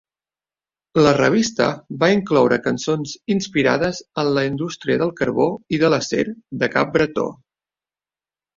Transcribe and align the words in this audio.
La 1.07 1.09
revista 1.17 1.67
va 2.03 2.09
incloure 2.13 2.57
cançons 2.63 3.13
inspirades 3.35 4.01
en 4.23 4.33
la 4.39 4.47
indústria 4.53 4.99
del 5.05 5.15
carbó 5.23 5.47
i 5.77 5.83
de 5.85 5.95
l'acer 5.95 6.25
de 6.65 6.75
Cap 6.79 6.93
Bretó. 6.99 7.31